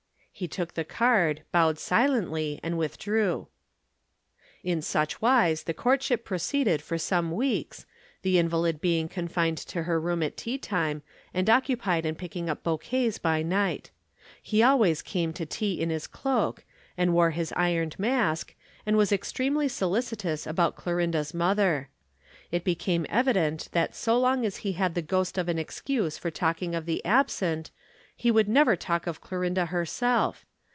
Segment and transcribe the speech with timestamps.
[0.33, 3.47] He took the card, bowed silently and withdrew.
[4.63, 7.85] In such wise the courtship proceeded for some weeks,
[8.23, 13.19] the invalid being confined to her room at teatime and occupied in picking up bouquets
[13.19, 13.91] by night.
[14.41, 16.65] He always came to tea in his cloak,
[16.97, 21.89] and wore his Ironed Mask, and was extremely solicitous about Clorinda's mother.
[22.49, 26.31] It became evident that so long as he had the ghost of an excuse for
[26.31, 27.69] talking of the absent,
[28.13, 30.45] he would never talk of Clorinda herself.